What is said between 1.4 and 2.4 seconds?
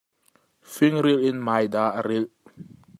meida a rilh.